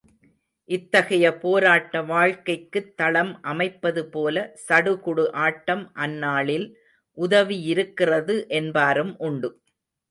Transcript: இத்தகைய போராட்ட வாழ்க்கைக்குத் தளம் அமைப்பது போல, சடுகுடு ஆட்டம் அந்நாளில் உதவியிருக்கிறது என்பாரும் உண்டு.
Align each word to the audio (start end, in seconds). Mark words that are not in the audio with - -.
இத்தகைய 0.69 1.25
போராட்ட 1.37 2.01
வாழ்க்கைக்குத் 2.03 2.89
தளம் 2.95 3.41
அமைப்பது 3.43 4.03
போல, 4.07 4.35
சடுகுடு 4.65 5.25
ஆட்டம் 5.43 5.85
அந்நாளில் 5.99 6.67
உதவியிருக்கிறது 7.17 8.37
என்பாரும் 8.55 9.15
உண்டு. 9.21 9.51